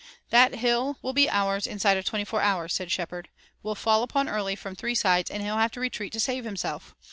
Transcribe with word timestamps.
"That 0.31 0.55
hill 0.55 0.97
will 1.03 1.13
be 1.13 1.29
ours 1.29 1.67
inside 1.67 1.95
of 1.95 2.05
twenty 2.05 2.25
four 2.25 2.41
hours," 2.41 2.73
said 2.73 2.89
Shepard. 2.91 3.29
"We'll 3.61 3.75
fall 3.75 4.01
upon 4.01 4.27
Early 4.27 4.55
from 4.55 4.75
three 4.75 4.95
sides 4.95 5.29
and 5.29 5.43
he'll 5.43 5.57
have 5.57 5.73
to 5.73 5.79
retreat 5.79 6.11
to 6.13 6.19
save 6.19 6.43
himself. 6.43 6.95